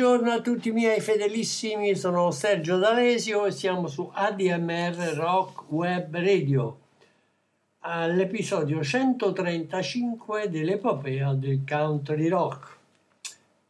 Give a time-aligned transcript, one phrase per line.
[0.00, 6.16] Buongiorno a tutti i miei fedelissimi, sono Sergio D'Alesio e siamo su ADMR Rock Web
[6.16, 6.78] Radio
[7.80, 12.76] all'episodio 135 dell'epopea del country rock.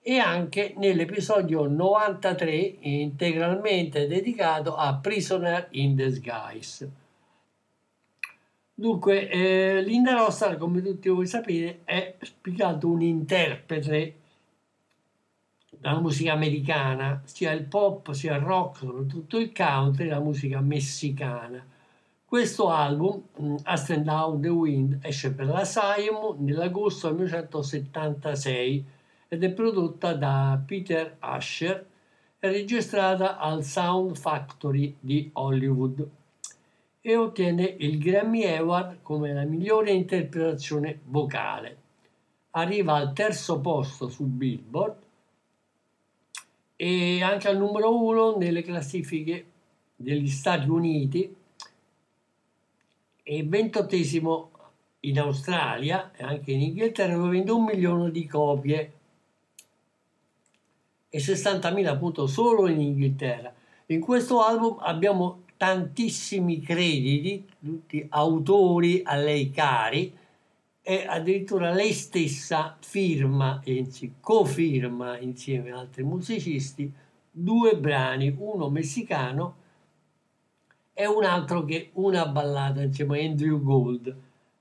[0.02, 6.90] e anche nell'episodio 93 integralmente dedicato a Prisoner in Disguise.
[8.74, 14.14] Dunque, eh, Linda Rostand, come tutti voi sapete, è spiegato un interprete
[15.82, 21.64] la musica americana, sia il pop sia il rock, soprattutto il country, la musica messicana.
[22.24, 28.86] Questo album, mm, Up and Down the Wind, esce per la Siam nell'agosto del 1976
[29.28, 31.86] ed è prodotta da Peter Asher
[32.38, 36.08] e registrata al Sound Factory di Hollywood
[37.00, 41.76] e ottiene il Grammy Award come la migliore interpretazione vocale.
[42.52, 45.01] Arriva al terzo posto su Billboard
[46.82, 49.46] e anche al numero uno nelle classifiche
[49.94, 51.32] degli Stati Uniti
[53.22, 54.50] e ventottesimo
[55.00, 58.92] in Australia e anche in Inghilterra dove vende un milione di copie
[61.08, 63.54] e 60.000 appunto solo in Inghilterra.
[63.86, 70.12] In questo album abbiamo tantissimi crediti, tutti autori a lei cari
[70.82, 73.62] e addirittura lei stessa firma,
[74.20, 76.92] cofirma insieme ad altri musicisti
[77.30, 79.54] due brani, uno messicano
[80.92, 84.14] e un altro che una ballata insieme a Andrew Gold.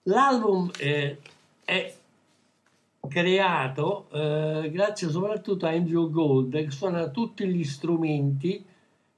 [0.04, 1.18] L'album eh,
[1.66, 1.96] è
[3.08, 8.64] creato eh, grazie soprattutto a Andrew Gold che suona tutti gli strumenti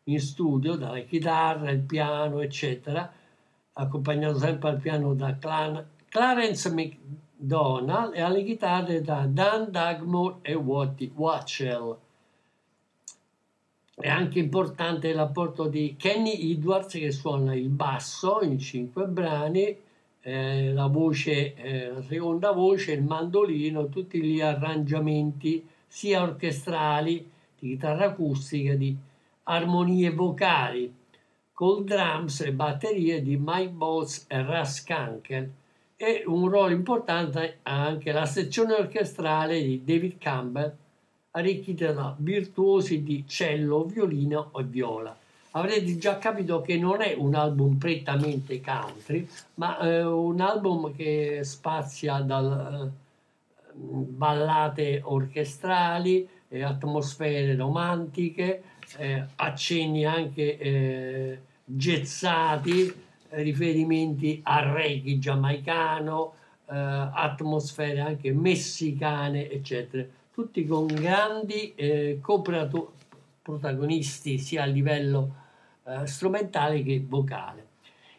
[0.06, 3.10] in studio, dalla chitarra, il piano, eccetera,
[3.74, 10.54] accompagnato sempre al piano da Clan, Clarence McDonald e alle chitarre da Dan Dugmore e
[10.54, 11.98] Watty Watchell.
[13.96, 19.76] È anche importante l'apporto di Kenny Edwards che suona il basso in cinque brani,
[20.22, 27.28] eh, la voce, eh, la seconda voce, il mandolino, tutti gli arrangiamenti sia orchestrali,
[27.58, 28.96] di chitarra acustica, di
[29.46, 30.94] armonie vocali
[31.52, 35.52] col drums e batterie di Mike Bowles e Russ Kankel
[35.96, 40.76] e un ruolo importante ha anche la sezione orchestrale di David Campbell
[41.32, 45.16] arricchita da virtuosi di cello, violino e viola.
[45.52, 51.42] Avrete già capito che non è un album prettamente country, ma eh, un album che
[51.44, 52.90] spazia da eh,
[53.72, 58.64] ballate orchestrali, eh, atmosfere romantiche,
[58.98, 63.03] eh, accenni anche eh, gezzati,
[63.42, 66.34] riferimenti al reggae giamaicano,
[66.70, 72.20] eh, atmosfere anche messicane, eccetera, tutti con grandi eh,
[73.42, 75.36] protagonisti sia a livello
[75.86, 77.68] eh, strumentale che vocale.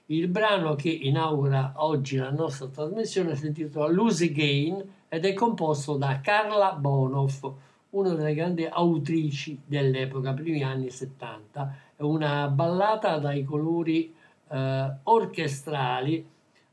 [0.06, 5.96] Il brano che inaugura oggi la nostra trasmissione si intitola Lose Again ed è composto
[5.96, 7.50] da Carla Bonoff,
[7.90, 11.76] una delle grandi autrici dell'epoca, primi anni 70.
[11.96, 14.14] È una ballata dai colori
[14.48, 16.26] eh, orchestrali,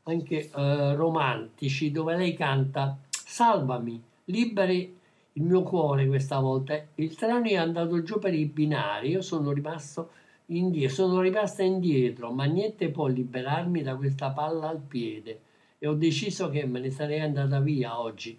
[0.04, 4.98] anche eh, romantici, dove lei canta Salvami, liberi
[5.34, 6.80] il mio cuore questa volta.
[6.96, 10.10] Il treno è andato giù per i binari, io sono rimasto
[10.46, 15.40] indietro, sono rimasta indietro, ma niente può liberarmi da questa palla al piede.
[15.78, 18.38] E ho deciso che me ne sarei andata via oggi.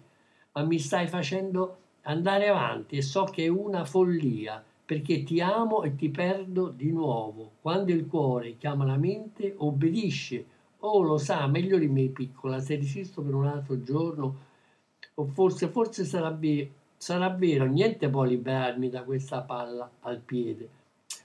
[0.52, 5.82] Ma mi stai facendo andare avanti e so che è una follia, perché ti amo
[5.82, 7.52] e ti perdo di nuovo.
[7.60, 10.44] Quando il cuore chiama la mente, obbedisce.
[10.80, 14.36] Oh, lo sa, meglio di me, piccola, se resisto per un altro giorno,
[15.14, 20.68] o forse, forse sarà, be- sarà vero, niente può liberarmi da questa palla al piede,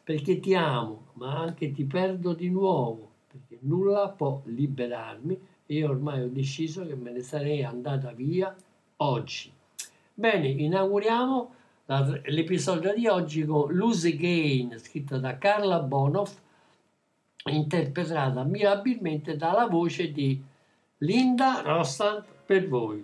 [0.04, 5.90] perché ti amo, ma anche ti perdo di nuovo, perché nulla può liberarmi e io
[5.90, 8.56] ormai ho deciso che me ne sarei andata via
[8.98, 9.52] oggi.
[10.14, 11.54] Bene, inauguriamo
[12.26, 16.40] l'episodio di oggi con Lose Again, scritta da Carla Bonoff,
[17.46, 20.40] interpretata mirabilmente dalla voce di
[20.98, 23.04] Linda Rostand per voi.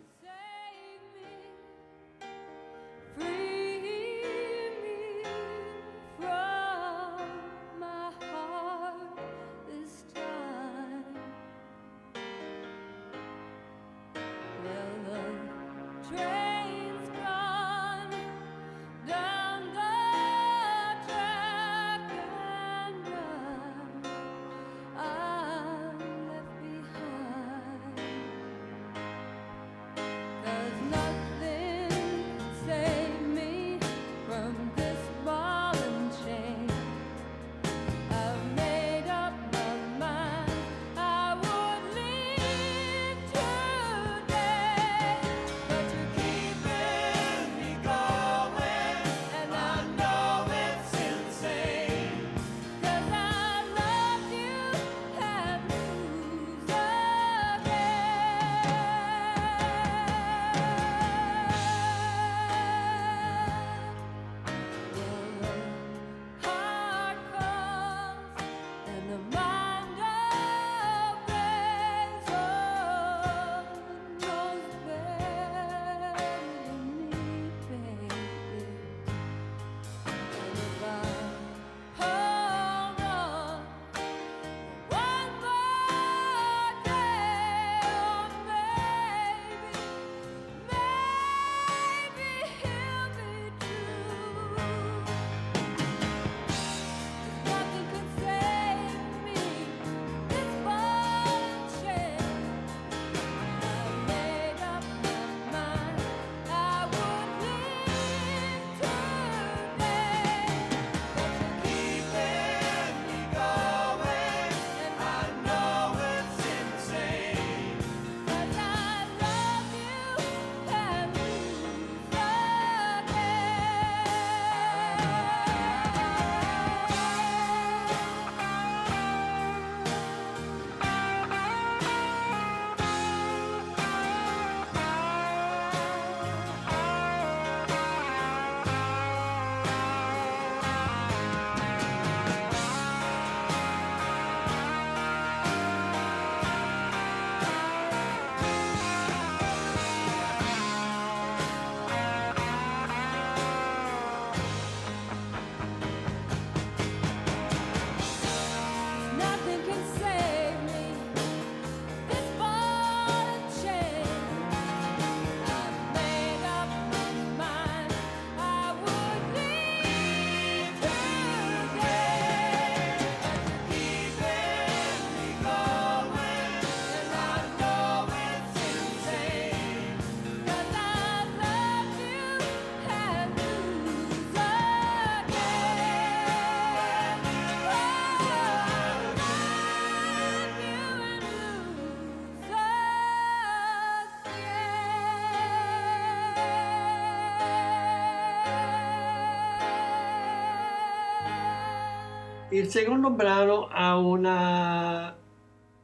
[202.58, 205.14] Il secondo brano ha una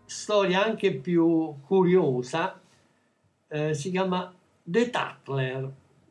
[0.06, 2.62] storia anche più curiosa,
[3.50, 5.70] eh, si chiama The Tattler,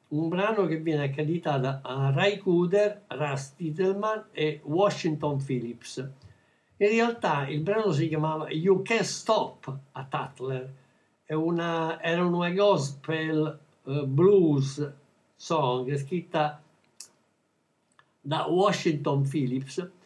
[0.08, 5.96] un brano che viene accreditato a Ray Cooder, Russ Titelman e Washington Phillips.
[6.76, 10.74] In realtà il brano si chiamava You Can't Stop a Tattler,
[11.28, 14.92] una, era una gospel uh, blues
[15.36, 16.60] song scritta
[18.20, 19.98] da Washington Phillips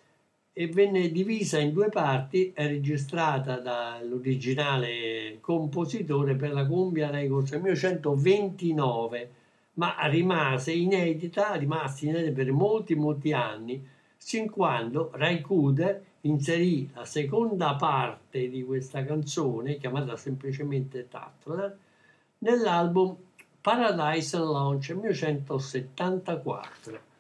[0.56, 7.62] e venne divisa in due parti e registrata dall'originale compositore per la Cumbia Records nel
[7.62, 9.30] 1929,
[9.75, 13.84] ma rimase inedita, rimase inedita per molti molti anni,
[14.16, 21.76] sin quando Ray Cooder inserì la seconda parte di questa canzone, chiamata semplicemente Tatler,
[22.38, 23.16] nell'album
[23.61, 27.13] Paradise Launch 1974.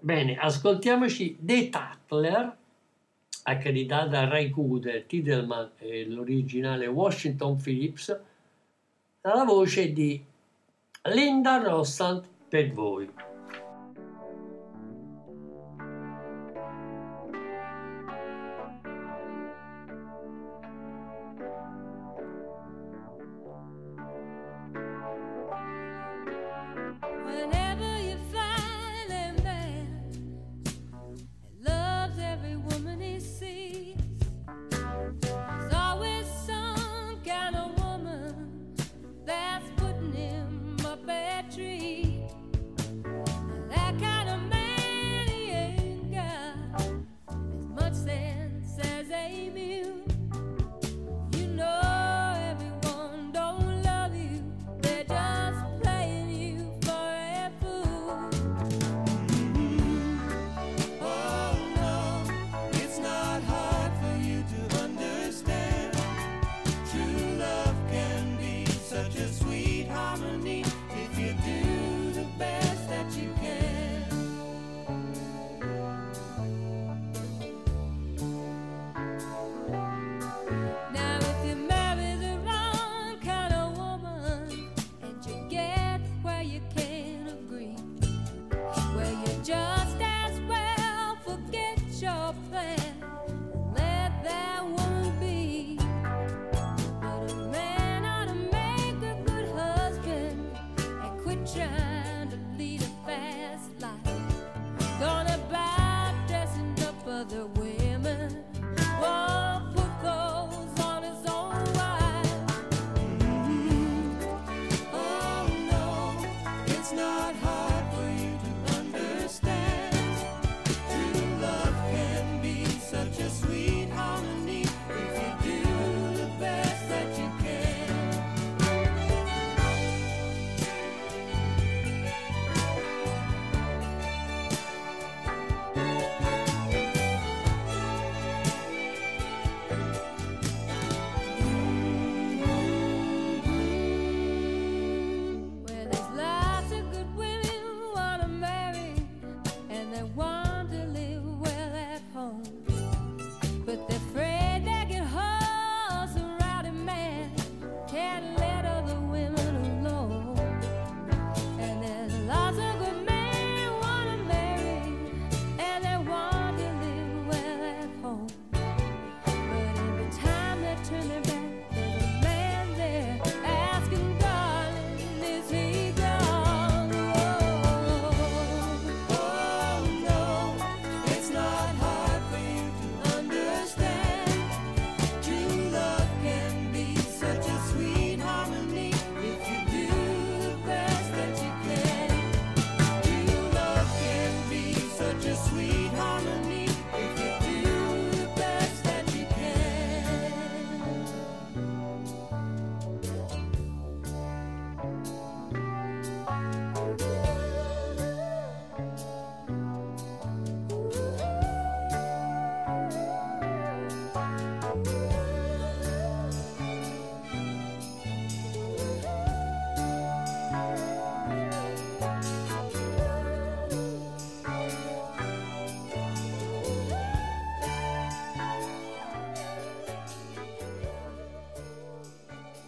[0.00, 2.56] Bene, ascoltiamoci The Tatler,
[3.42, 8.20] accreditata da Ray Cooder, Titelman e l'originale Washington Phillips,
[9.20, 10.24] dalla voce di
[11.02, 13.27] Linda Rostand per voi.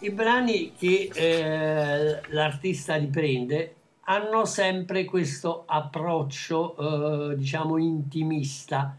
[0.03, 8.97] I brani che eh, l'artista riprende hanno sempre questo approccio, eh, diciamo, intimista.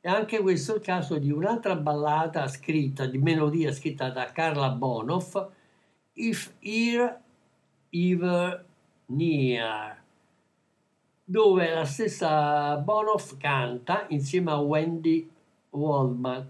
[0.00, 4.70] E anche questo è il caso di un'altra ballata scritta, di melodia scritta da Carla
[4.70, 5.44] Bonoff,
[6.12, 7.20] If Here
[7.90, 8.64] Ever
[9.06, 10.02] Near,
[11.24, 15.28] dove la stessa Bonoff canta insieme a Wendy
[15.70, 16.48] Waldman.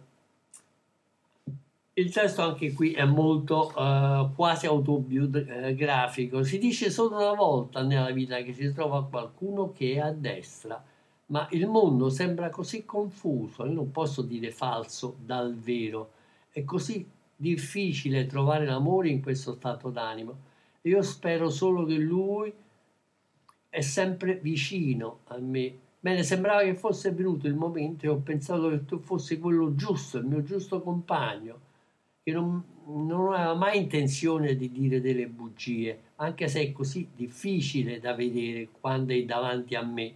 [1.96, 6.42] Il testo anche qui è molto uh, quasi autobiografico.
[6.42, 10.83] Si dice solo una volta nella vita che si trova qualcuno che è a destra,
[11.26, 16.11] ma il mondo sembra così confuso, io non posso dire falso dal vero.
[16.50, 20.37] È così difficile trovare l'amore in questo stato d'animo.
[20.83, 22.52] Io spero solo che lui
[23.68, 25.78] è sempre vicino a me.
[26.00, 30.18] Bene, sembrava che fosse venuto il momento e ho pensato che tu fossi quello giusto,
[30.18, 31.63] il mio giusto compagno
[32.24, 38.00] che non, non aveva mai intenzione di dire delle bugie, anche se è così difficile
[38.00, 40.14] da vedere quando è davanti a me.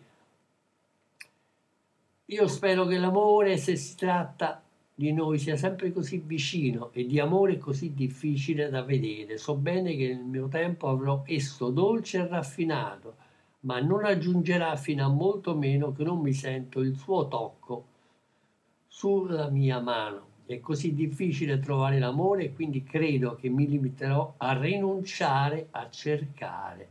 [2.24, 4.62] Io spero che l'amore, se si tratta
[4.94, 9.36] di noi, sia sempre così vicino e di amore così difficile da vedere.
[9.36, 13.16] So bene che nel mio tempo avrò esso dolce e raffinato,
[13.60, 17.84] ma non aggiungerà fino a molto meno che non mi sento il suo tocco
[18.86, 20.27] sulla mia mano.
[20.48, 26.88] È così difficile trovare l'amore quindi credo che mi limiterò a rinunciare a cercare.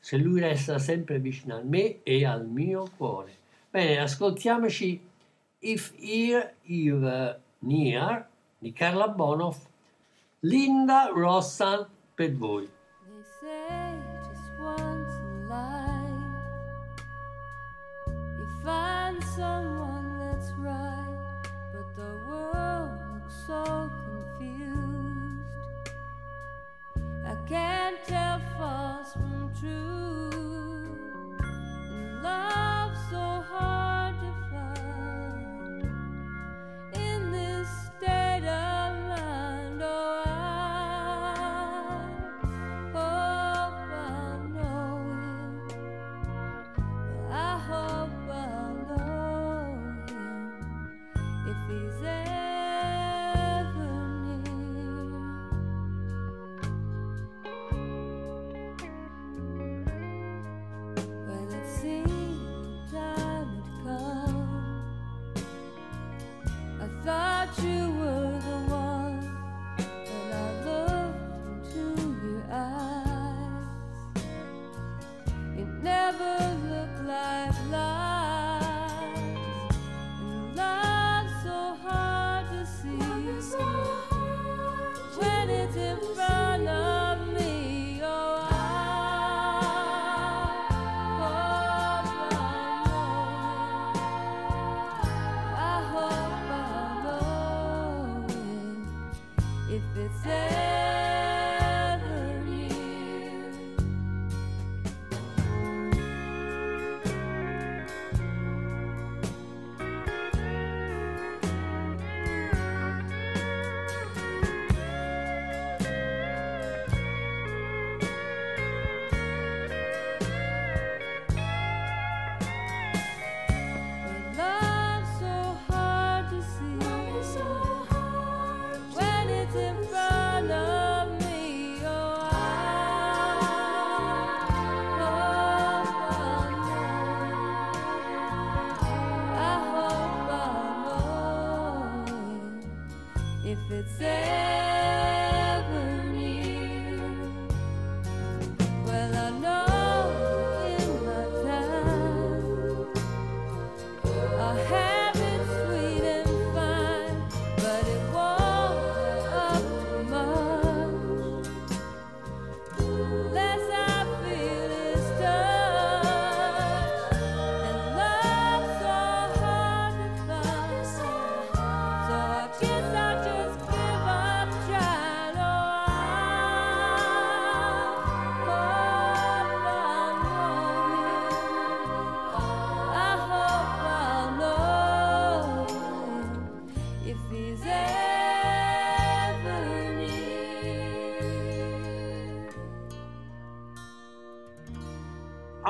[0.00, 3.32] Se lui resta sempre vicino a me e al mio cuore.
[3.70, 5.00] Bene, ascoltiamoci
[5.60, 9.64] If Here You Near di Carla Bonoff,
[10.40, 12.68] Linda Rossan per voi.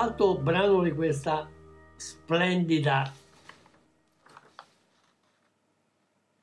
[0.01, 1.51] Altro brano di questa
[1.97, 3.13] splendida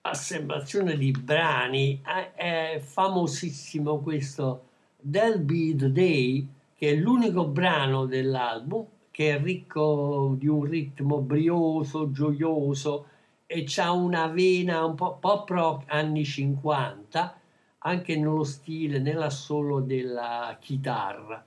[0.02, 2.02] assemblazione di brani
[2.36, 4.66] è famosissimo questo
[5.00, 11.22] Del Be the Day che è l'unico brano dell'album che è ricco di un ritmo
[11.22, 13.08] brioso, gioioso
[13.46, 17.40] e ha una vena un po' pop rock anni 50,
[17.78, 21.42] anche nello stile, nell'assolo della chitarra.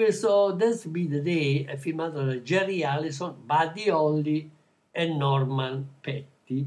[0.00, 4.50] Questo Dance Be the Day è firmato da Jerry Allison, Buddy Holly
[4.90, 6.66] e Norman Petty.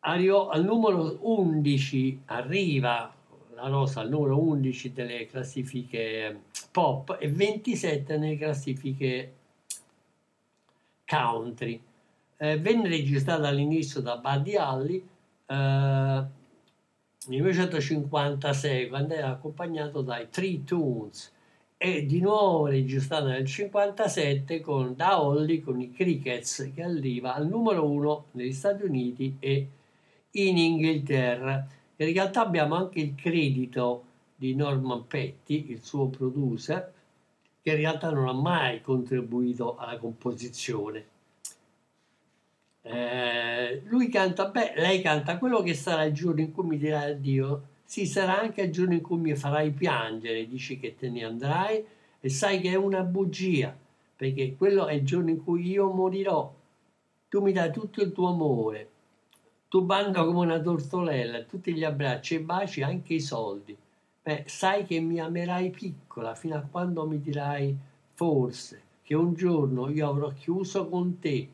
[0.00, 3.14] Al numero 11 arriva
[3.54, 9.32] la rosa al numero 11 delle classifiche pop e 27 nelle classifiche
[11.06, 11.80] country.
[12.36, 14.96] Eh, venne registrata all'inizio da Buddy Holly
[15.46, 16.28] eh, nel
[17.26, 21.32] 1956 quando era accompagnato dai Three Tunes
[21.78, 27.46] e di nuovo registrata nel 1957 con da Holly con i Crickets che arriva al
[27.46, 29.68] numero 1 negli Stati Uniti e
[30.32, 31.66] in Inghilterra.
[31.96, 36.92] In realtà abbiamo anche il credito di Norman Petty, il suo producer,
[37.60, 41.06] che in realtà non ha mai contribuito alla composizione.
[42.82, 47.10] Eh, lui canta, beh, lei canta quello che sarà il giorno in cui mi dirai
[47.12, 47.62] addio.
[47.88, 51.84] Sì, sarà anche il giorno in cui mi farai piangere, dici che te ne andrai
[52.20, 53.74] e sai che è una bugia,
[54.16, 56.52] perché quello è il giorno in cui io morirò.
[57.28, 58.90] Tu mi dai tutto il tuo amore,
[59.68, 63.76] tu bando come una tortolella, tutti gli abbracci e baci, anche i soldi.
[64.22, 67.76] Beh, sai che mi amerai piccola fino a quando mi dirai
[68.14, 71.48] forse che un giorno io avrò chiuso con te,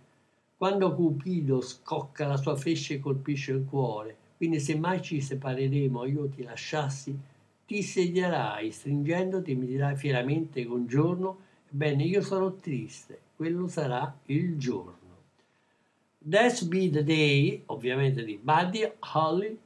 [0.57, 4.16] quando Cupido scocca la sua freccia e colpisce il cuore.
[4.42, 7.16] Quindi se mai ci separeremo io ti lasciassi,
[7.64, 11.38] ti sedierai stringendoti e mi dirai fieramente un giorno,
[11.72, 14.98] ebbene io sarò triste, quello sarà il giorno.
[16.28, 19.57] That's Be the Day, ovviamente di Buddy Holly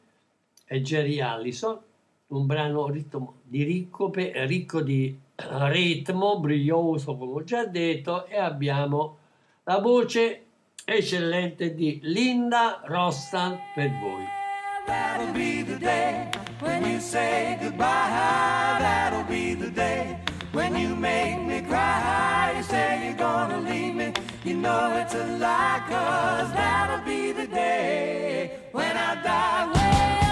[0.67, 1.79] e Jerry Allison,
[2.27, 5.19] un brano ritmo di ricco, ricco di
[5.71, 9.17] ritmo, brioso come ho già detto, e abbiamo
[9.63, 10.45] la voce
[10.85, 14.45] eccellente di Linda Rostan per voi.
[14.87, 18.79] That'll be the day when you say goodbye.
[18.81, 20.19] That'll be the day
[20.53, 22.55] when you make me cry.
[22.57, 24.13] You say you're gonna leave me.
[24.45, 30.26] You know it's a lie, cause that'll be the day when I die.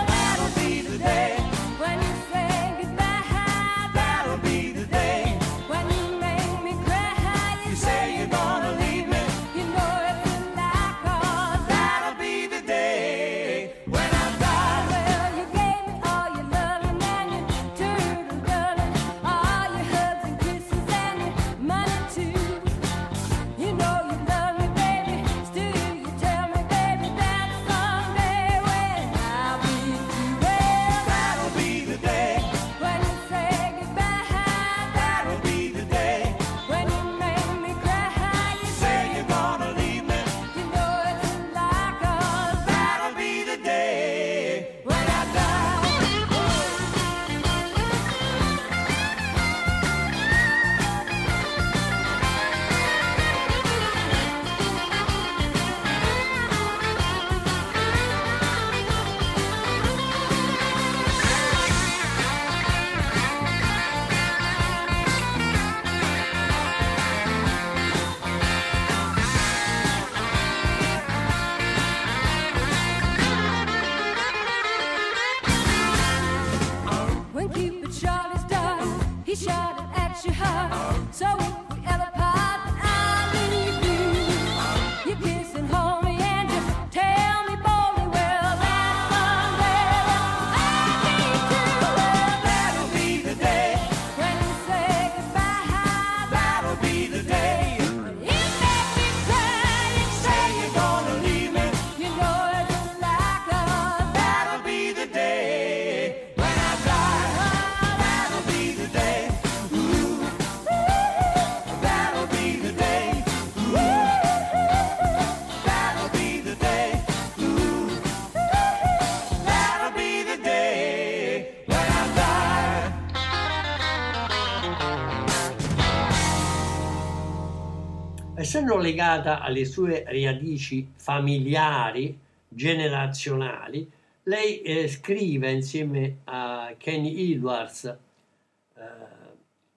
[128.64, 133.90] Essendo legata alle sue radici familiari, generazionali,
[134.22, 138.83] lei eh, scrive insieme a Kenny Edwards, eh,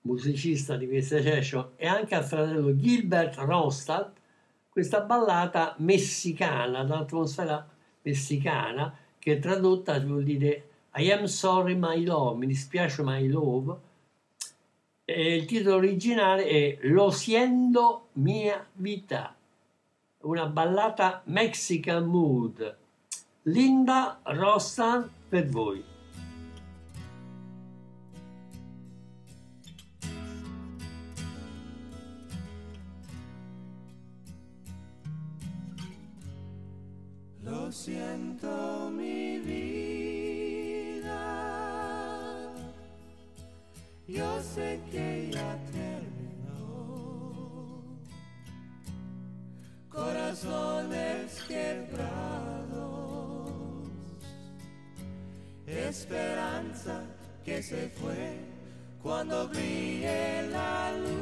[0.01, 4.15] musicista di questa session, e anche al fratello Gilbert Ronstadt,
[4.69, 7.67] questa ballata messicana, d'atmosfera
[8.03, 13.75] messicana, che tradotta vuol dire I am sorry my love, mi dispiace my love,
[15.09, 19.33] E il titolo originale è Lo siendo mia vita,
[20.23, 22.77] una ballata Mexican Mood.
[23.43, 25.81] Linda Rossan per voi.
[37.43, 39.26] Lo siento mi
[44.07, 46.17] yo sé que ya terminó.
[49.89, 52.71] Corazones quebrados,
[55.65, 57.03] esperanza
[57.43, 58.39] que se fue
[59.01, 61.17] cuando brille la luna.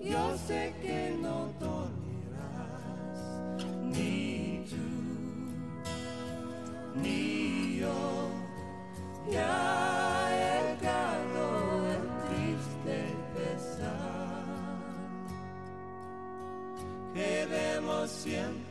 [0.00, 1.81] Yo sé que no dormirás,
[9.30, 11.44] ya ergado
[11.92, 14.44] el triste pesar
[17.14, 18.61] que vemos siempre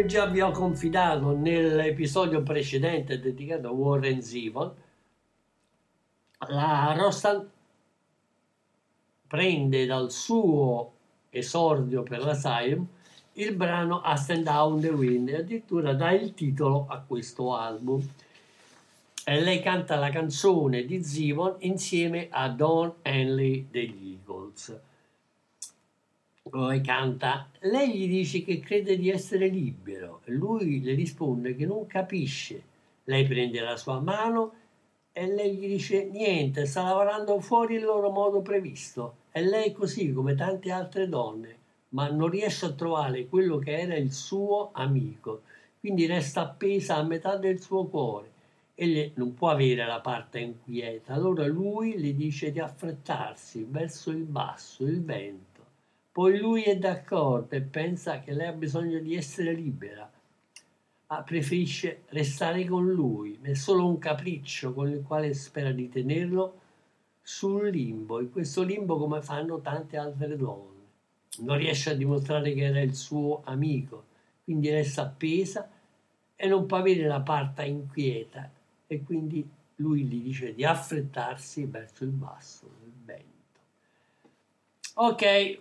[0.00, 4.72] Come già vi ho confidato nell'episodio precedente dedicato a Warren Zevon,
[6.48, 7.46] la Rostan
[9.26, 10.92] prende dal suo
[11.28, 12.86] esordio per l'Asylum
[13.34, 18.02] il brano A Stand Down the Wind e addirittura dà il titolo a questo album.
[19.22, 24.80] E lei canta la canzone di Zevon insieme a Don Henley degli Eagles.
[26.50, 31.86] Poi canta, lei gli dice che crede di essere libero lui le risponde che non
[31.86, 32.62] capisce.
[33.04, 34.52] Lei prende la sua mano
[35.12, 40.12] e lei gli dice niente, sta lavorando fuori il loro modo previsto e lei così
[40.12, 41.56] come tante altre donne,
[41.90, 45.42] ma non riesce a trovare quello che era il suo amico,
[45.78, 48.28] quindi resta appesa a metà del suo cuore
[48.74, 51.14] e non può avere la parte inquieta.
[51.14, 55.49] Allora lui le dice di affrettarsi verso il basso, il vento.
[56.20, 60.12] Poi lui è d'accordo e pensa che lei ha bisogno di essere libera.
[61.06, 66.60] ah, preferisce restare con lui, è solo un capriccio con il quale spera di tenerlo
[67.22, 70.84] sul limbo, in questo limbo come fanno tante altre donne.
[71.38, 74.04] Non riesce a dimostrare che era il suo amico,
[74.44, 75.70] quindi resta appesa
[76.36, 78.50] e non può avere la parte inquieta
[78.86, 83.30] e quindi lui gli dice di affrettarsi verso il basso del vento.
[85.02, 85.60] Ok,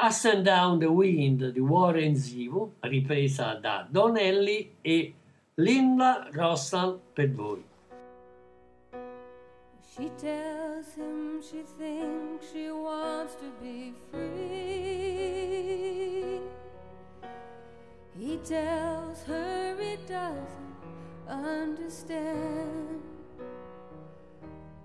[0.00, 5.12] Us and Down the Wind di Warren Zivu, ripresa da Donnelly e
[5.56, 7.64] Linda Rossal per voi.
[9.82, 15.18] She tells him she thinks she wants to be free.
[18.16, 20.76] He tells her he doesn't
[21.26, 23.02] understand.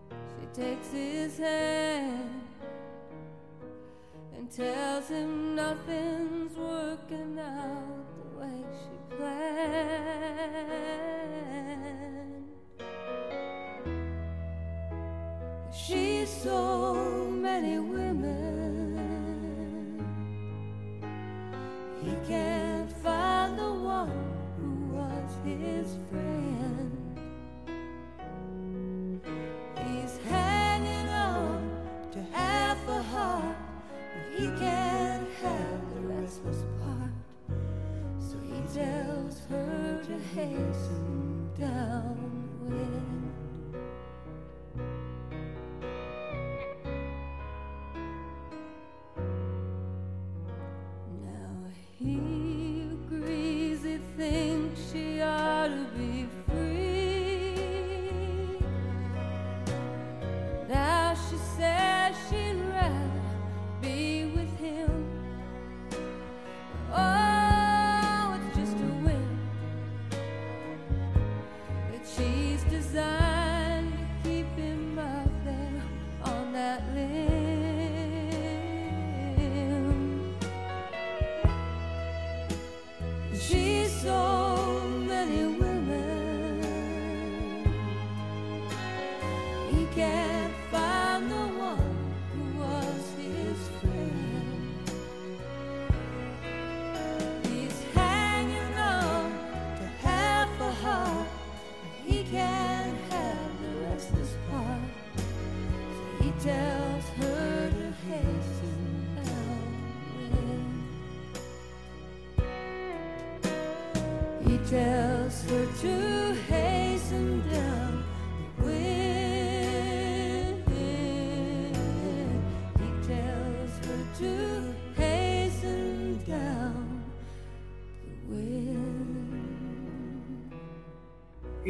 [0.09, 2.42] She takes his hand
[4.43, 10.43] and tells him nothing's working out the way she planned.
[15.73, 18.52] She's so many women.
[40.35, 41.02] Her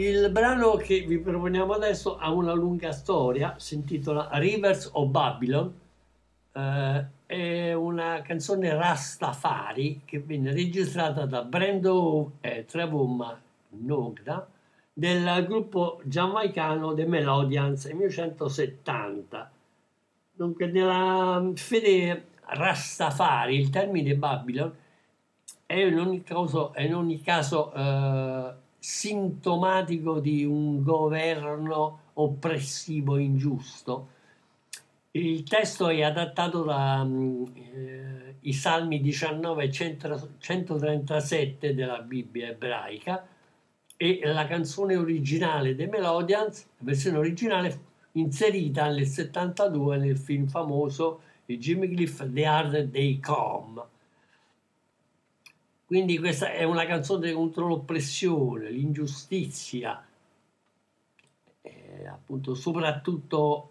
[0.04, 5.74] Il brano che vi proponiamo adesso ha una lunga storia, si intitola Rivers of Babylon,
[6.51, 13.39] eh, è una canzone Rastafari che venne registrata da Brando e Trevor
[13.70, 14.45] Nogda
[14.91, 19.51] del gruppo giamaicano The Melodians nel 1970.
[20.34, 24.76] Dunque, nella fede Rastafari, il termine Babylon
[25.66, 34.09] è in ogni caso, in ogni caso eh, sintomatico di un governo oppressivo, ingiusto.
[35.11, 43.25] Il testo è adattato dai Salmi 19 e 100 137 della Bibbia ebraica
[43.95, 47.79] e la canzone originale dei Melodians, la versione originale
[48.13, 53.81] inserita nel 72 nel film famoso di Jimmy Cliff The Hard Day Come.
[55.86, 60.05] Quindi questa è una canzone contro l'oppressione, l'ingiustizia,
[61.61, 63.69] e appunto soprattutto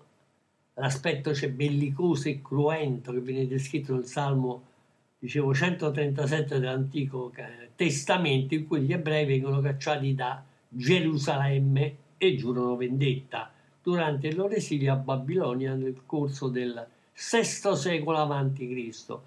[0.74, 4.62] l'aspetto c'è bellicoso e cruento che viene descritto nel Salmo,
[5.18, 12.76] dicevo, 137 dell'Antico eh, Testamento, in cui gli ebrei vengono cacciati da Gerusalemme e giurano
[12.76, 13.50] vendetta
[13.82, 19.18] durante il loro esilio a Babilonia nel corso del VI secolo a.C.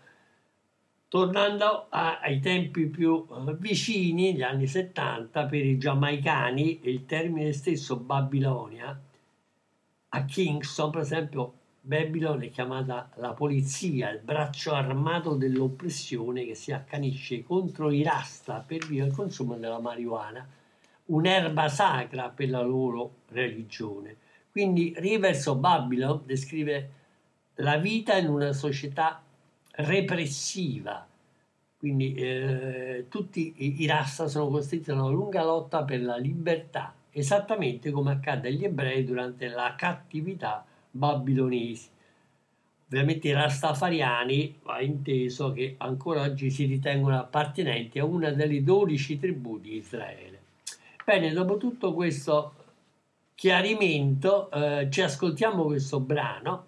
[1.15, 7.53] Tornando a- ai tempi più eh, vicini, gli anni 70, per i giamaicani, il termine
[7.53, 8.99] stesso Babilonia
[10.09, 16.73] a Kingston, per esempio, Babylon è chiamata la polizia, il braccio armato dell'oppressione che si
[16.73, 20.45] accanisce contro i rasta per via del consumo della marijuana,
[21.05, 24.17] un'erba sacra per la loro religione.
[24.51, 26.89] Quindi Rivers Babylon descrive
[27.59, 29.24] la vita in una società
[29.75, 31.05] repressiva,
[31.77, 37.91] Quindi eh, tutti i, Rasta sono costretti a una lunga lotta per la libertà, esattamente
[37.91, 41.89] come accadde agli ebrei durante la cattività babilonese.
[42.87, 49.19] Ovviamente i Rastafariani va inteso che ancora oggi si ritengono appartenenti a una delle 12
[49.19, 50.41] tribù di Israele.
[51.03, 52.53] Bene, dopo tutto questo
[53.35, 56.65] chiarimento, eh, ci ascoltiamo questo brano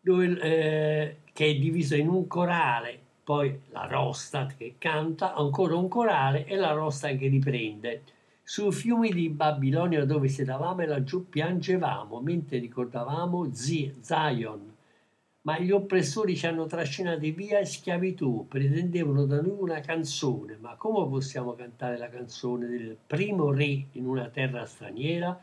[0.00, 5.88] dove, eh, che è diviso in un corale, poi la Rostat che canta, ancora un
[5.88, 8.02] corale e la Rostat che riprende.
[8.42, 14.70] Sui fiumi di Babilonia dove sedavamo e laggiù piangevamo mentre ricordavamo Zion.
[15.42, 20.56] Ma gli oppressori ci hanno trascinati via in schiavitù, pretendevano da noi una canzone.
[20.60, 25.36] Ma come possiamo cantare la canzone del primo re in una terra straniera?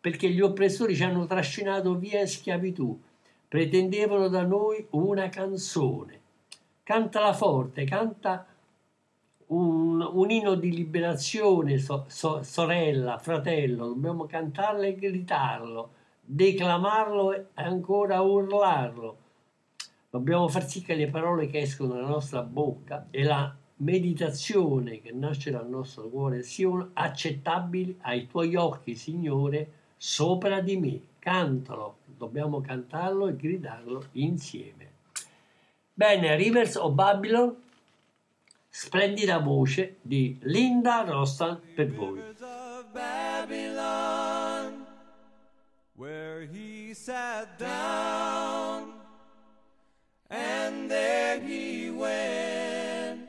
[0.00, 2.98] Perché gli oppressori ci hanno trascinato via in schiavitù,
[3.48, 6.20] pretendevano da noi una canzone.
[6.82, 8.46] Cantala forte, canta
[9.48, 15.90] un, un inno di liberazione, so, so, sorella, fratello, dobbiamo cantarlo e gritarlo,
[16.20, 19.16] declamarlo e ancora urlarlo.
[20.10, 25.12] Dobbiamo far sì che le parole che escono dalla nostra bocca e la meditazione che
[25.12, 31.00] nasce dal nostro cuore siano accettabili ai tuoi occhi, Signore, sopra di me.
[31.18, 34.94] Cantalo, dobbiamo cantarlo e gridarlo insieme.
[35.92, 37.54] Bene, Rivers of Babylon,
[38.68, 42.20] splendida voce di Linda Rostan per voi.
[42.92, 44.86] Babylon,
[45.94, 48.92] where he sat down,
[50.30, 53.28] and there he went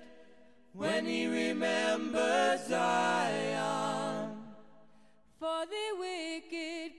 [0.73, 4.37] when he remembered Zion.
[5.39, 5.97] For the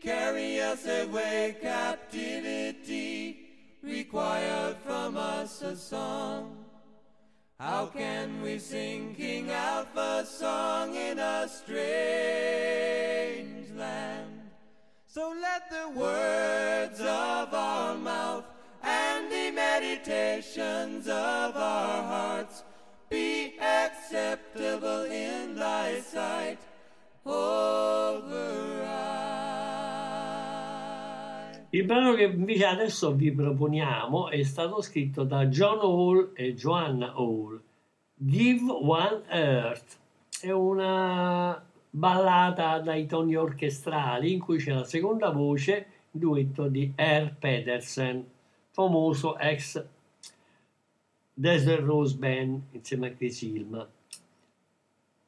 [0.08, 3.36] Carry us away, captivity
[3.82, 6.64] required from us a song.
[7.60, 12.90] How can we sing King Alpha's song in a strange
[13.76, 14.48] land?
[15.06, 18.46] So let the words of our mouth
[18.82, 22.64] and the meditations of our hearts
[23.10, 26.60] be acceptable in thy sight,
[27.26, 29.17] override.
[31.70, 37.12] Il brano che invece adesso vi proponiamo è stato scritto da John Hall e Joanna
[37.12, 37.60] Hall.
[38.14, 39.98] Give One Earth
[40.40, 47.34] è una ballata dai toni orchestrali in cui c'è la seconda voce, duetto di R.
[47.38, 48.24] Pedersen,
[48.70, 49.84] famoso ex
[51.34, 53.86] Desert Rose Band insieme a Chris Hilma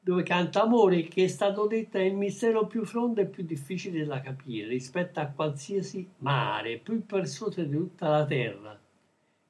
[0.03, 4.03] dove canta amore che è stato detto è il mistero più profondo e più difficile
[4.03, 8.79] da capire rispetto a qualsiasi mare, più persuoso di tutta la terra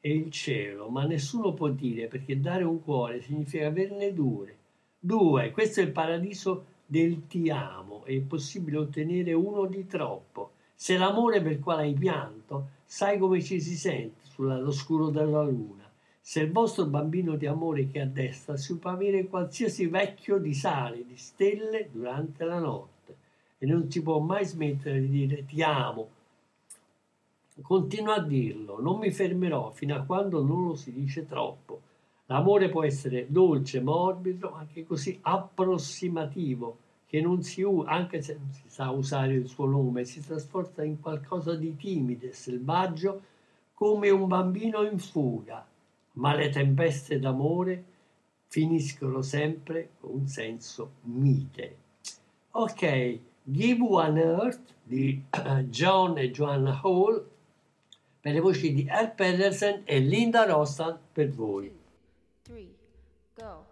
[0.01, 4.57] e il cielo, ma nessuno può dire perché dare un cuore significa averne due.
[4.99, 10.51] Due, questo è il paradiso del ti amo, è possibile ottenere uno di troppo.
[10.75, 15.43] Se l'amore per quale hai pianto, sai come ci si sente sul lato scuro della
[15.43, 15.80] luna.
[16.23, 21.03] Se il vostro bambino di amore che addesta si può avere qualsiasi vecchio di sale,
[21.03, 23.15] di stelle durante la notte
[23.57, 26.09] e non si può mai smettere di dire ti amo.
[27.59, 31.81] Continuo a dirlo, non mi fermerò fino a quando non lo si dice troppo.
[32.27, 38.51] L'amore può essere dolce, morbido, anche così approssimativo, che non si usa, anche se non
[38.51, 43.21] si sa usare il suo nome, si trasforma in qualcosa di timido selvaggio
[43.73, 45.65] come un bambino in fuga
[46.13, 47.85] ma le tempeste d'amore
[48.47, 51.77] finiscono sempre con un senso mite.
[52.51, 55.23] Ok, Give One Earth di
[55.69, 57.25] John e Joanna Hall
[58.19, 61.73] per le voci di Al Pedersen e Linda Rostan per voi.
[62.43, 62.69] three,
[63.35, 63.70] go.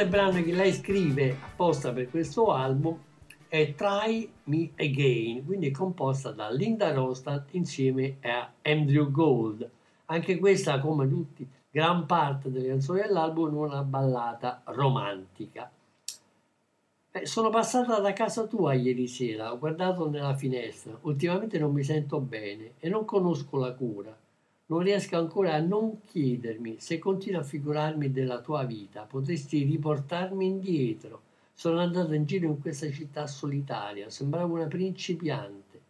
[0.00, 2.98] Uno dei brani che lei scrive apposta per questo album
[3.48, 9.70] è Try Me Again, quindi è composta da Linda Ronstadt insieme a Andrew Gold.
[10.06, 15.70] Anche questa, come tutti, gran parte delle canzoni dell'album, è una ballata romantica.
[17.10, 21.82] Eh, sono passata da casa tua ieri sera, ho guardato nella finestra, ultimamente non mi
[21.84, 24.16] sento bene e non conosco la cura.
[24.70, 30.46] Non riesco ancora a non chiedermi se continui a figurarmi della tua vita, potresti riportarmi
[30.46, 31.22] indietro.
[31.52, 35.80] Sono andato in giro in questa città solitaria, sembravo una principiante.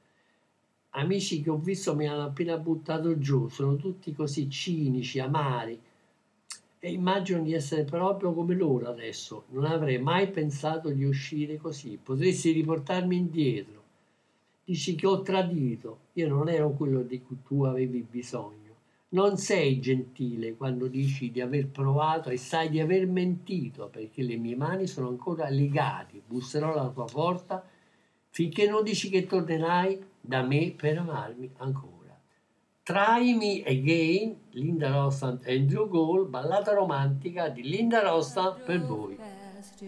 [0.92, 5.78] Amici che ho visto mi hanno appena buttato giù, sono tutti così cinici, amari.
[6.78, 9.44] E immagino di essere proprio come loro adesso.
[9.50, 11.98] Non avrei mai pensato di uscire così.
[12.02, 13.82] Potresti riportarmi indietro.
[14.64, 15.98] Dici che ho tradito.
[16.14, 18.69] Io non ero quello di cui tu avevi bisogno.
[19.12, 24.36] Non sei gentile quando dici di aver provato e sai di aver mentito, perché le
[24.36, 26.22] mie mani sono ancora legate.
[26.24, 27.64] Busserò alla tua porta
[28.28, 32.16] finché non dici che tornerai da me per amarmi ancora.
[32.84, 39.16] Try Me Again, Linda Rostand e Andrew Gold, ballata romantica di Linda Rostand per voi.
[39.16, 39.82] Last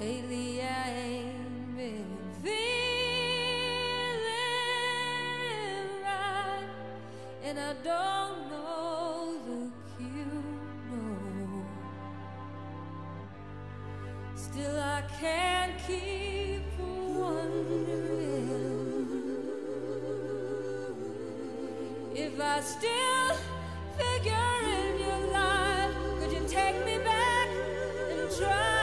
[0.00, 2.56] Lately, I ain't been feeling
[6.02, 6.64] right,
[7.44, 8.70] and I don't know.
[14.34, 17.68] Still, I can't keep wondering
[22.14, 23.36] if I still
[23.98, 25.94] figure in your life.
[26.18, 27.48] Could you take me back
[28.10, 28.79] and try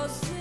[0.00, 0.39] I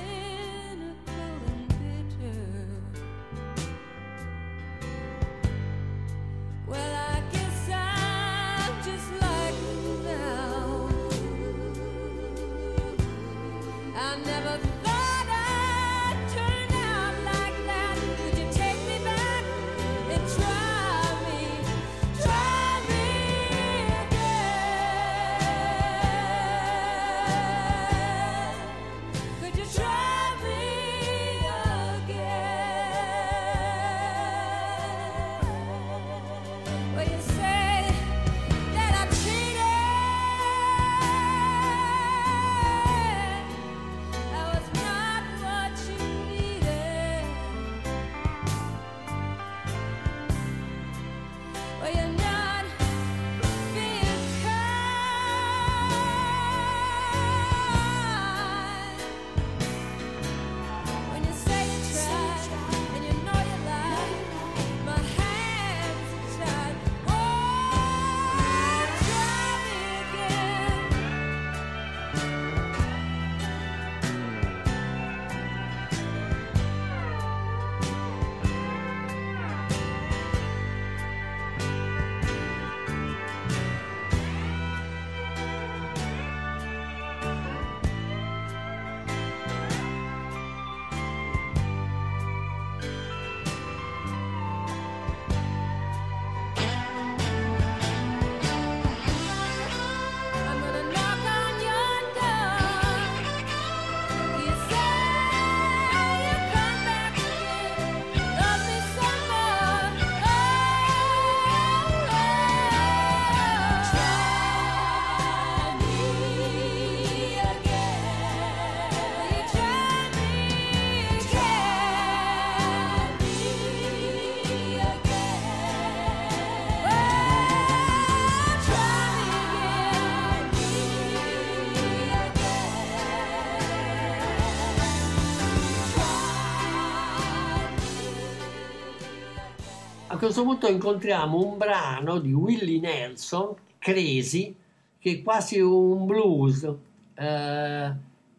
[140.20, 144.54] questo punto incontriamo un brano di Willie Nelson, Crazy,
[145.00, 146.70] che è quasi un blues,
[147.16, 147.92] eh,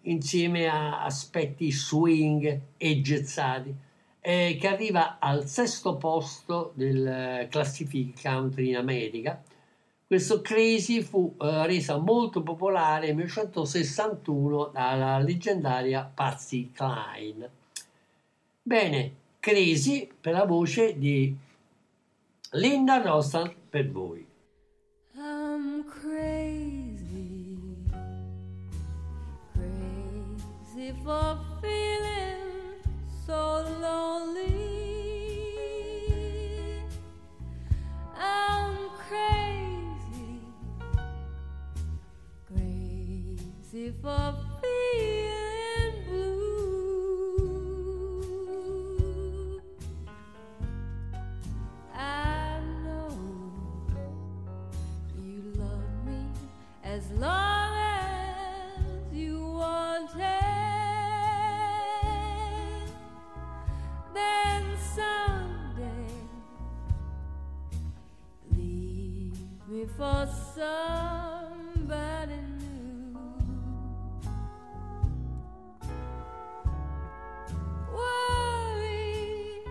[0.03, 3.75] insieme a aspetti swing e gezzati,
[4.21, 9.43] eh, che arriva al sesto posto del classifica country in America.
[10.07, 17.51] Questo Crazy fu eh, resa molto popolare nel 1961 dalla leggendaria Patsy Cline.
[18.61, 21.49] Bene, Crazy per la voce di
[22.53, 24.27] Linda Rostan per voi.
[25.17, 27.57] I'm crazy,
[29.55, 32.83] crazy for feeling
[33.25, 34.49] so lonely.
[38.19, 40.41] I'm crazy,
[42.49, 46.50] crazy for feeling blue.
[57.01, 60.11] As long as you want.
[64.15, 66.15] Then someday
[68.55, 69.39] leave
[69.69, 73.19] me for somebody new.
[77.95, 79.65] Worry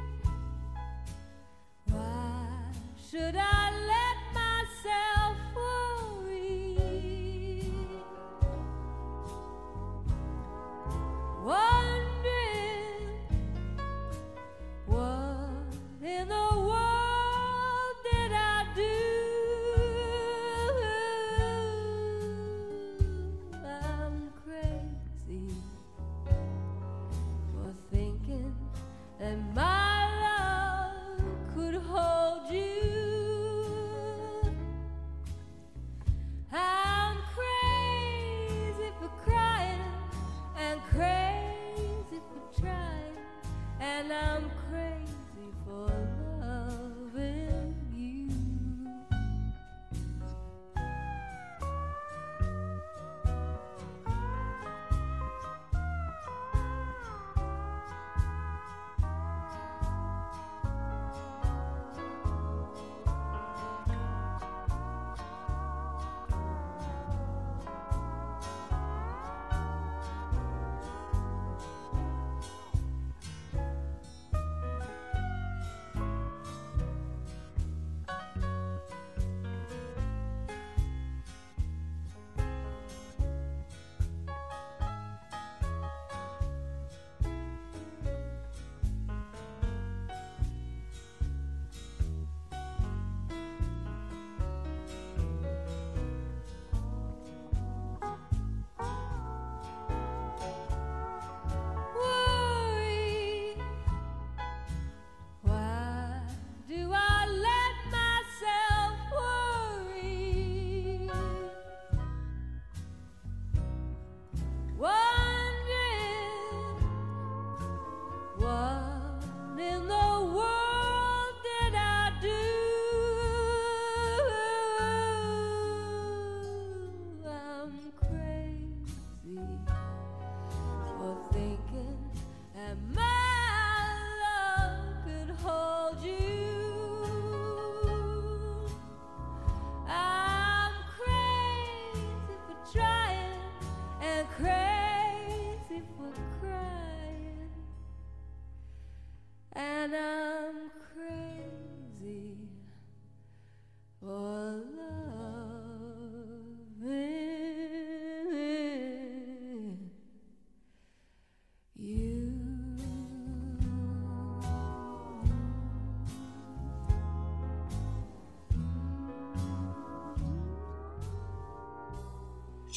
[1.85, 2.71] why
[3.09, 3.48] should I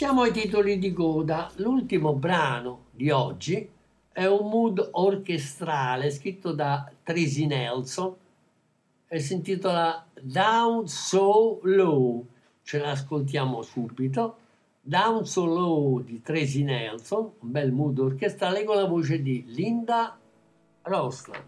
[0.03, 1.49] Siamo ai titoli di coda.
[1.59, 3.71] L'ultimo brano di oggi
[4.11, 8.13] è un mood orchestrale scritto da Tracy Nelson
[9.07, 12.27] e si intitola Down So Low.
[12.65, 14.39] Ce l'ascoltiamo subito.
[14.81, 20.19] Down So Low di Tracy Nelson, un bel mood orchestrale con la voce di Linda
[20.83, 21.45] Rosland.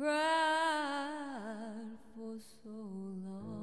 [0.00, 2.70] Cried for so
[3.26, 3.58] long.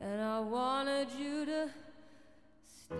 [0.00, 1.70] And I wanted you to
[2.66, 2.96] stay,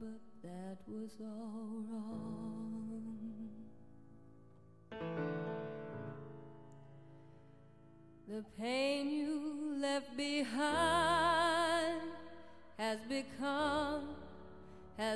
[0.00, 2.26] but that was all wrong.
[8.28, 8.95] The pain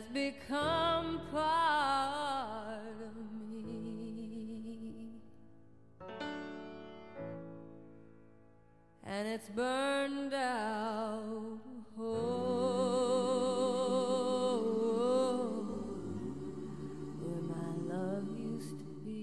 [0.01, 3.17] has become part of
[3.53, 5.11] me.
[9.05, 12.31] And it's burned out a hole
[17.21, 19.19] where my love used to be.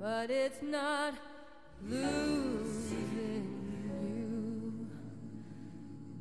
[0.00, 1.14] But it's not
[1.88, 2.25] losing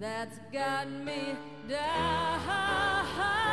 [0.06, 1.36] that's got me
[1.68, 3.45] down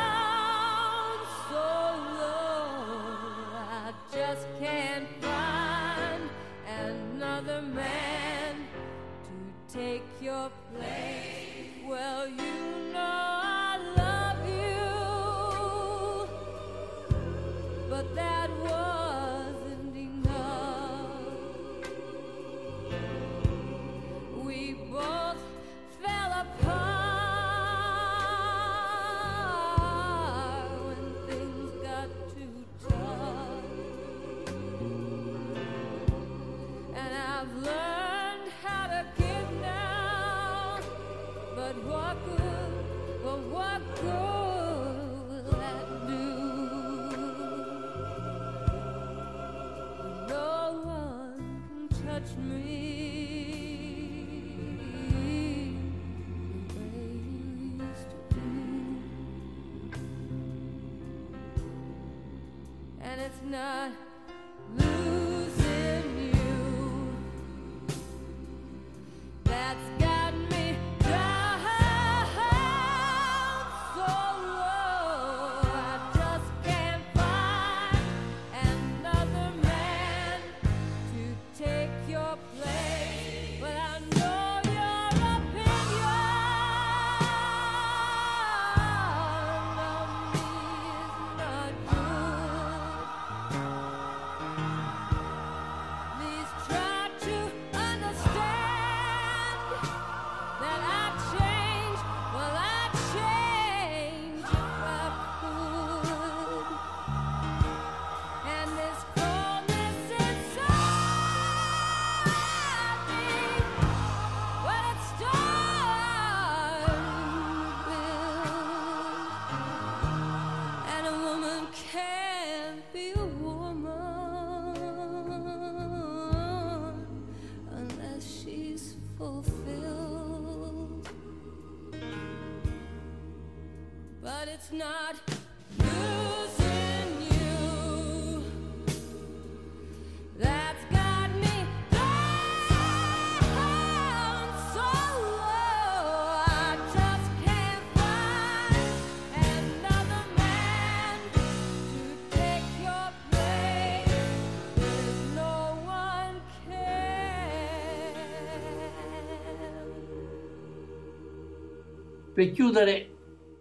[162.43, 163.09] Per chiudere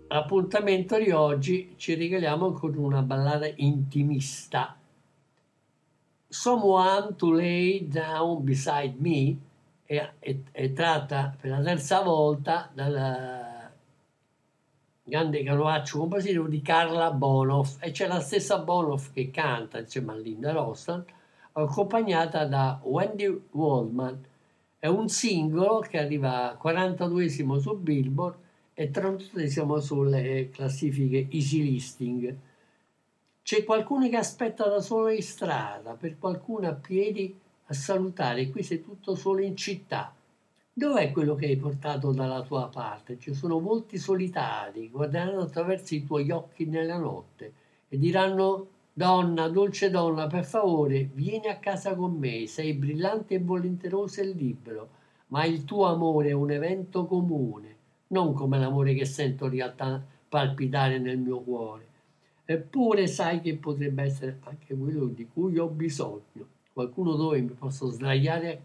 [0.09, 4.77] l'appuntamento di oggi ci regaliamo con una ballata intimista.
[6.27, 9.37] Someone to Lay Down Beside Me
[9.85, 13.71] è, è- è tratta per la terza volta dal
[15.05, 20.17] grande canovaccio compositivo di Carla Bonoff e c'è la stessa Bonoff che canta insieme a
[20.17, 21.05] Linda Rostan
[21.53, 24.25] accompagnata da Wendy Waldman
[24.81, 28.41] è un singolo che arriva 42esimo su Billboard
[28.75, 32.37] e 38esimo sulle classifiche easy listing
[33.43, 38.63] c'è qualcuno che aspetta da solo in strada, per qualcuno a piedi a salutare, qui
[38.63, 40.15] sei tutto solo in città.
[40.73, 43.19] Dov'è quello che hai portato dalla tua parte?
[43.19, 47.53] Ci sono molti solitari, guarderanno attraverso i tuoi occhi nella notte
[47.89, 53.39] e diranno Donna, dolce donna, per favore, vieni a casa con me, sei brillante e
[53.39, 54.89] volenterosa e libero,
[55.29, 57.72] ma il tuo amore è un evento comune,
[58.13, 61.89] non come l'amore che sento in realtà palpitare nel mio cuore.
[62.45, 66.49] Eppure sai che potrebbe essere anche quello di cui ho bisogno.
[66.73, 68.63] Qualcuno dove mi posso sdraiare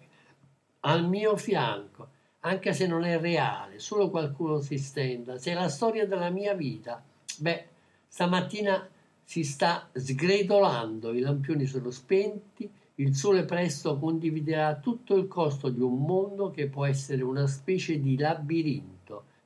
[0.81, 2.07] al mio fianco,
[2.41, 5.37] anche se non è reale, solo qualcuno si stenda.
[5.37, 7.03] Se la storia della mia vita,
[7.39, 7.65] beh,
[8.07, 8.87] stamattina
[9.23, 15.81] si sta sgretolando, i lampioni sono spenti, il sole presto condividerà tutto il costo di
[15.81, 18.96] un mondo che può essere una specie di labirinto,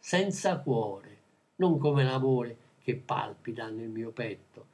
[0.03, 1.17] senza cuore,
[1.57, 4.65] non come l'amore che palpita nel mio petto.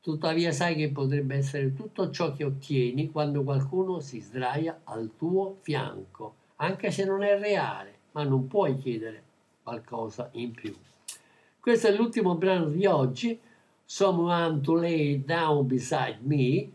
[0.00, 5.58] Tuttavia sai che potrebbe essere tutto ciò che ottieni quando qualcuno si sdraia al tuo
[5.62, 9.22] fianco, anche se non è reale, ma non puoi chiedere
[9.64, 10.74] qualcosa in più.
[11.58, 13.38] Questo è l'ultimo brano di oggi.
[13.84, 16.70] Someone to Lay Down Beside Me.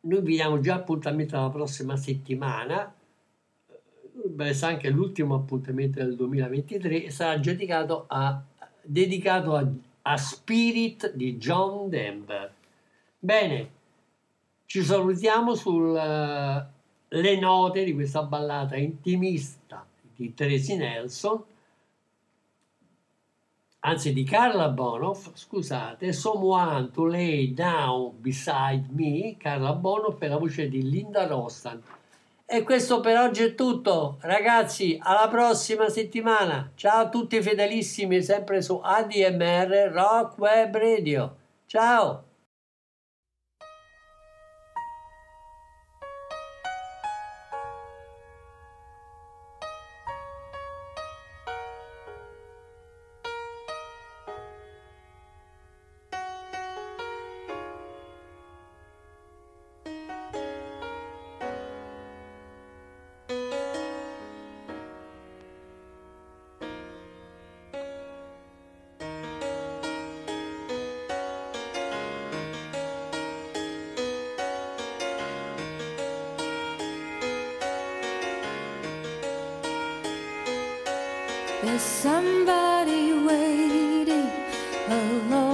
[0.00, 2.94] Noi vi diamo già appuntamento alla prossima settimana.
[4.24, 8.42] Beh, sarà anche l'ultimo appuntamento del 2023 e sarà dedicato a,
[8.82, 9.66] dedicato a,
[10.02, 12.52] a Spirit di John Denver.
[13.18, 13.70] Bene,
[14.66, 16.68] ci salutiamo sulle
[17.40, 21.44] note di questa ballata intimista di Tracy Nelson
[23.80, 30.36] anzi di Carla Bonoff, scusate, Someone to Lay Down Beside Me, Carla Bonoff per la
[30.36, 31.82] voce di Linda Rostan.
[32.52, 36.72] E questo per oggi è tutto, ragazzi, alla prossima settimana.
[36.74, 41.36] Ciao a tutti fedelissimi, sempre su ADMR Rock Web Radio.
[41.66, 42.29] Ciao!
[81.70, 84.28] There's somebody waiting
[84.88, 85.49] alone